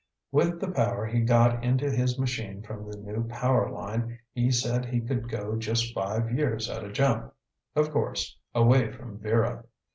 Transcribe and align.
With 0.31 0.59
the 0.59 0.71
power 0.71 1.05
he 1.05 1.21
got 1.21 1.63
into 1.63 1.87
his 1.91 2.17
machine 2.17 2.63
from 2.63 2.89
the 2.89 2.97
new 2.97 3.27
power 3.27 3.69
line, 3.69 4.17
he 4.33 4.49
said 4.49 4.83
he 4.87 4.99
could 4.99 5.29
go 5.29 5.55
just 5.55 5.93
five 5.93 6.31
years 6.31 6.67
at 6.71 6.83
a 6.83 6.91
jump. 6.91 7.31
Of 7.75 7.91
course, 7.91 8.35
away 8.55 8.91
from 8.91 9.19
Vera. 9.19 9.63